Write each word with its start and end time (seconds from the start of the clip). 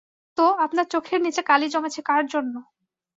তো, 0.37 0.45
আপনার 0.65 0.85
চোখের 0.85 1.19
নিচে 1.21 1.41
কালি 1.43 1.67
জমেছে 1.69 2.01
কার 2.01 2.23
জন্য? 2.27 2.53